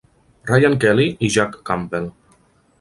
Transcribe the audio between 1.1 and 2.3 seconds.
i Jack Campbell.